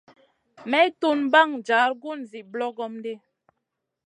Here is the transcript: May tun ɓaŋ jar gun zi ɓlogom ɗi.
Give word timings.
May 0.69 0.87
tun 0.99 1.19
ɓaŋ 1.31 1.49
jar 1.65 1.89
gun 2.01 2.19
zi 2.29 2.39
ɓlogom 2.51 2.93
ɗi. 3.03 3.13